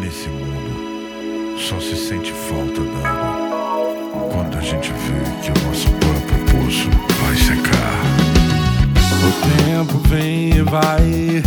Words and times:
Nesse 0.00 0.28
mundo 0.28 1.58
só 1.58 1.78
se 1.78 1.96
sente 1.96 2.32
falta 2.32 2.80
d'água 2.80 3.52
quando 4.32 4.58
a 4.58 4.60
gente 4.60 4.90
vê 4.92 5.42
que 5.42 5.50
o 5.50 5.64
nosso 5.66 5.88
próprio 5.90 6.44
poço 6.46 6.90
vai 7.20 7.36
secar. 7.36 8.02
O 9.22 9.32
tempo 9.66 9.98
vem 10.08 10.56
e 10.56 10.62
vai. 10.62 11.42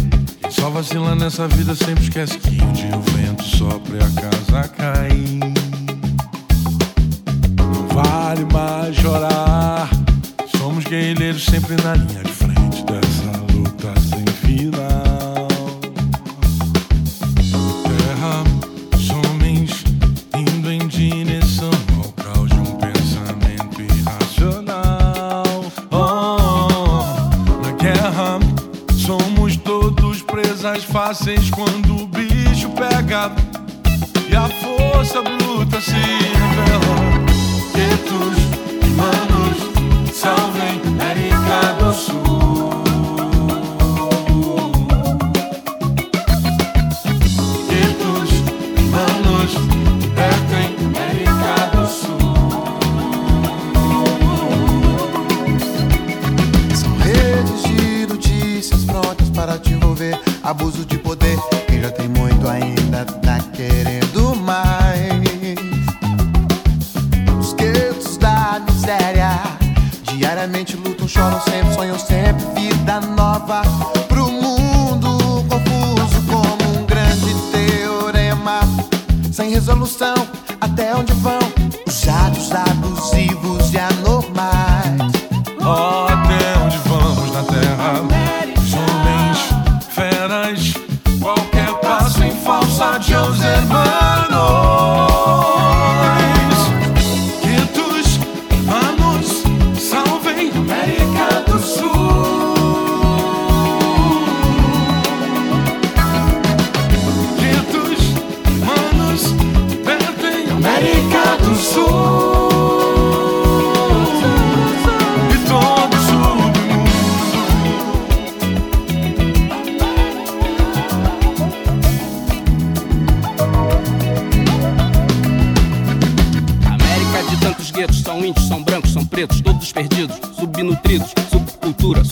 Só 0.49 0.69
vacila 0.69 1.15
nessa 1.15 1.47
vida 1.47 1.75
sempre 1.75 2.03
esquece 2.03 2.37
que 2.37 2.61
um 2.63 2.71
dia 2.71 2.95
o 2.95 3.01
vento 3.01 3.43
sopra 3.43 3.97
e 3.97 4.03
a 4.03 4.21
casa 4.21 4.67
cai. 4.69 5.39
Não 7.57 7.87
vale 7.87 8.45
mais 8.53 8.95
chorar. 8.95 9.89
Somos 10.57 10.83
guerrilheiros 10.85 11.45
sempre 11.45 11.75
na 11.83 11.95
linha 11.95 12.23
de 12.23 12.34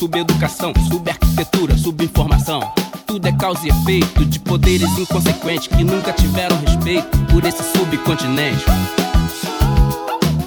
subeducação, 0.03 0.73
subarquitetura, 0.89 1.77
subinformação. 1.77 2.59
Tudo 3.07 3.25
é 3.25 3.31
causa 3.31 3.65
e 3.65 3.69
efeito 3.69 4.25
de 4.25 4.37
poderes 4.37 4.89
inconsequentes 4.97 5.67
que 5.67 5.81
nunca 5.81 6.11
tiveram 6.11 6.57
respeito 6.57 7.17
por 7.31 7.45
esse 7.45 7.63
subcontinente. 7.71 8.65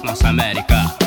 Nossa 0.03 0.27
América. 0.27 1.06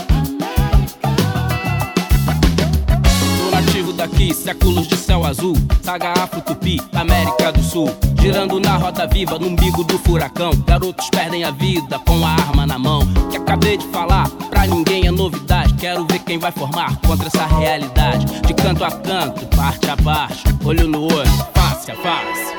Daqui, 4.20 4.34
séculos 4.34 4.86
de 4.86 4.96
céu 4.96 5.24
azul, 5.24 5.54
saga 5.82 6.12
afro-tupi, 6.12 6.80
América 6.92 7.50
do 7.52 7.62
Sul. 7.62 7.88
Girando 8.20 8.60
na 8.60 8.76
roda 8.76 9.06
viva, 9.06 9.38
no 9.38 9.48
umbigo 9.48 9.82
do 9.84 9.98
furacão. 9.98 10.52
Garotos 10.66 11.08
perdem 11.10 11.44
a 11.44 11.50
vida 11.50 11.98
com 12.00 12.24
a 12.24 12.30
arma 12.30 12.66
na 12.66 12.78
mão. 12.78 13.00
Que 13.30 13.38
acabei 13.38 13.78
de 13.78 13.86
falar, 13.86 14.28
pra 14.50 14.66
ninguém 14.66 15.06
é 15.06 15.10
novidade. 15.10 15.72
Quero 15.74 16.04
ver 16.06 16.18
quem 16.20 16.38
vai 16.38 16.52
formar 16.52 16.96
contra 17.00 17.28
essa 17.28 17.46
realidade. 17.46 18.26
De 18.42 18.52
canto 18.54 18.84
a 18.84 18.90
canto, 18.90 19.46
parte 19.56 19.88
a 19.88 19.96
parte, 19.96 20.44
olho 20.64 20.86
no 20.86 21.04
olho, 21.04 21.32
face 21.54 21.90
a 21.90 21.96
face. 21.96 22.54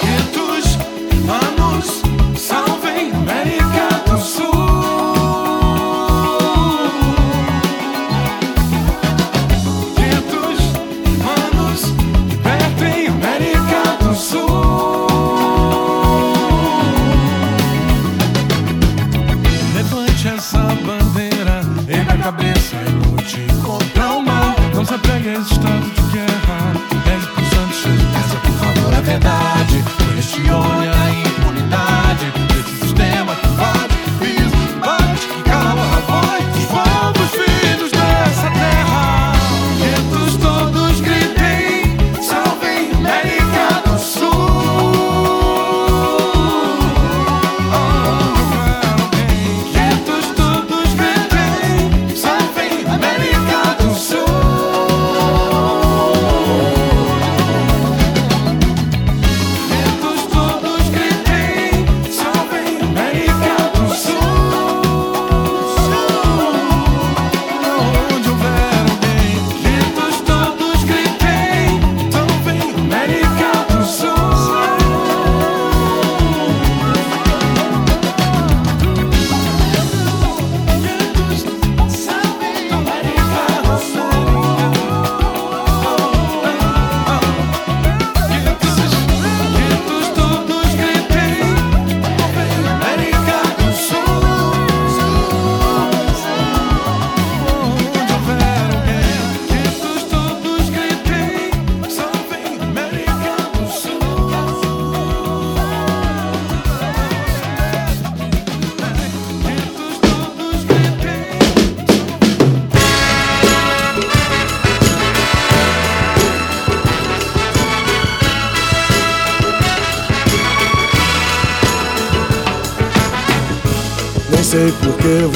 Quintos 0.00 0.78
anos, 1.28 2.09
verdade. 29.10 29.82
A 30.30 30.38
impunidade 30.38 31.09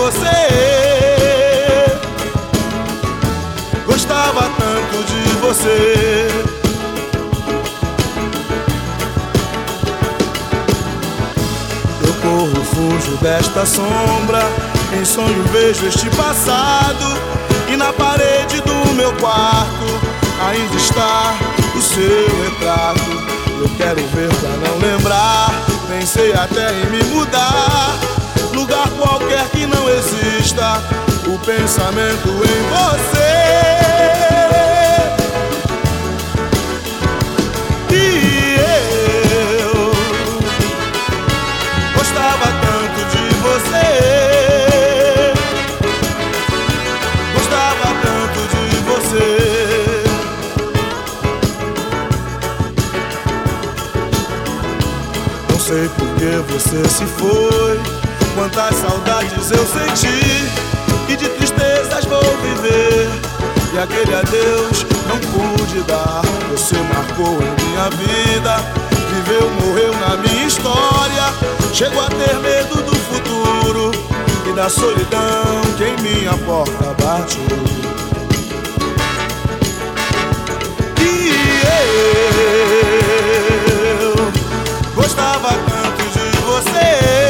Você. 0.00 1.86
Gostava 3.84 4.50
tanto 4.58 5.04
de 5.04 5.22
você. 5.40 6.28
Eu 12.06 12.14
corro, 12.22 12.64
fujo 12.64 13.16
desta 13.18 13.66
sombra. 13.66 14.40
Em 14.98 15.04
sonho 15.04 15.44
vejo 15.52 15.86
este 15.86 16.08
passado. 16.10 17.20
E 17.68 17.76
na 17.76 17.92
parede 17.92 18.60
do 18.62 18.94
meu 18.94 19.12
quarto 19.16 19.86
ainda 20.48 20.76
está 20.76 21.34
o 21.76 21.82
seu 21.82 22.26
retrato. 22.44 23.30
Eu 23.60 23.68
quero 23.76 24.00
ver 24.08 24.30
pra 24.36 24.48
não 24.48 24.78
lembrar. 24.78 25.52
Pensei 25.88 26.32
até 26.32 26.72
em 26.72 26.86
me 26.86 27.02
mudar. 27.04 28.19
Qualquer 29.00 29.48
que 29.48 29.66
não 29.66 29.88
exista. 29.88 30.82
O 31.26 31.38
pensamento 31.38 32.28
em 32.28 32.62
você. 32.68 33.32
E 37.90 38.56
eu 39.58 39.92
gostava 41.96 42.46
tanto 42.60 43.00
de 43.10 43.24
você. 43.40 43.88
Gostava 47.32 47.88
tanto 48.02 48.40
de 48.52 48.64
você. 48.84 49.28
Não 55.48 55.58
sei 55.58 55.88
por 55.88 56.08
que 56.16 56.30
você 56.52 56.80
se 56.86 57.06
foi. 57.06 57.99
Quantas 58.40 58.74
saudades 58.76 59.50
eu 59.50 59.66
senti. 59.66 60.48
E 61.10 61.14
de 61.14 61.28
tristezas 61.28 62.06
vou 62.06 62.22
viver. 62.38 63.10
E 63.74 63.78
aquele 63.78 64.14
adeus 64.14 64.86
não 65.06 65.18
pude 65.18 65.82
dar. 65.82 66.22
Você 66.50 66.76
marcou 66.76 67.34
em 67.34 67.54
minha 67.62 67.90
vida. 67.90 68.56
Viveu, 69.12 69.50
morreu 69.60 69.94
na 69.98 70.16
minha 70.16 70.46
história. 70.46 71.34
Chego 71.74 72.00
a 72.00 72.08
ter 72.08 72.34
medo 72.38 72.76
do 72.82 72.96
futuro 72.96 73.90
e 74.48 74.52
da 74.54 74.70
solidão 74.70 75.60
que 75.76 75.84
em 75.84 75.96
minha 76.00 76.32
porta 76.38 76.94
bate. 77.04 77.38
E 80.98 81.62
eu 84.00 84.14
gostava 84.94 85.50
tanto 85.50 86.04
de 86.14 86.38
você. 86.38 87.29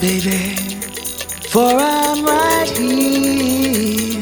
Baby, 0.00 0.54
for 1.48 1.72
I'm 1.74 2.24
right 2.24 2.70
here. 2.70 4.20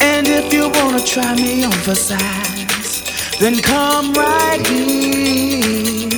And 0.00 0.28
if 0.28 0.52
you 0.52 0.68
wanna 0.68 1.00
try 1.00 1.34
me 1.34 1.64
on 1.64 1.72
for 1.72 1.94
size, 1.94 3.02
then 3.40 3.60
come 3.60 4.12
right 4.12 4.64
here. 4.66 6.08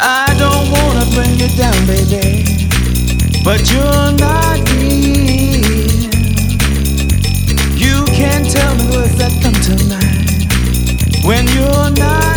I 0.00 0.34
don't 0.38 0.70
wanna 0.70 1.06
bring 1.14 1.38
you 1.38 1.48
down, 1.56 1.86
baby, 1.86 2.44
but 3.42 3.72
you're 3.72 4.12
not 4.18 4.68
here. 4.68 6.10
You 7.74 8.04
can't 8.12 8.50
tell 8.50 8.74
me 8.76 8.84
words 8.94 9.16
that 9.16 9.32
come 9.42 9.58
to 9.68 9.74
mind 9.88 11.24
when 11.24 11.46
you're 11.48 11.90
not 11.96 12.27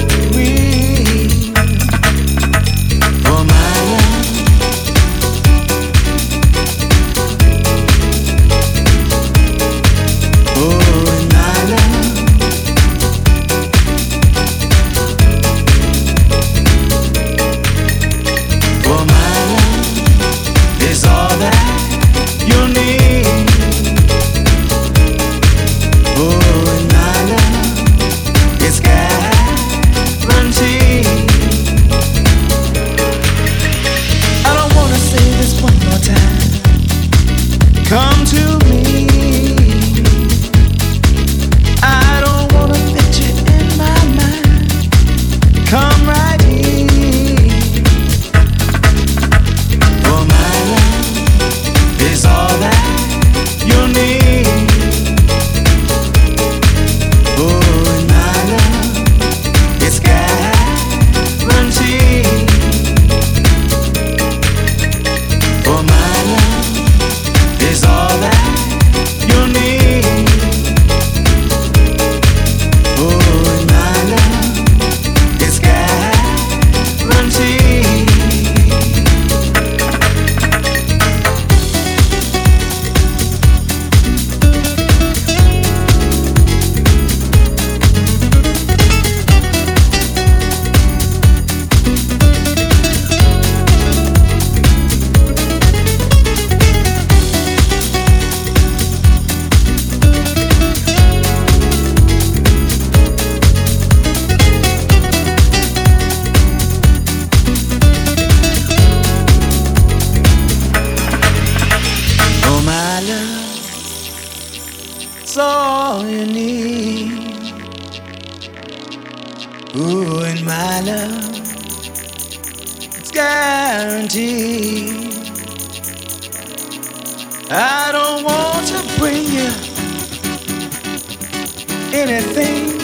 anything. 131.93 132.79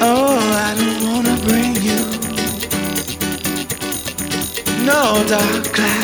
Oh, 0.00 0.38
I 0.66 0.74
don't 0.74 1.02
wanna 1.08 1.36
bring 1.46 1.74
you 1.82 2.18
no 4.84 5.24
dark 5.28 5.64
clouds. 5.72 5.97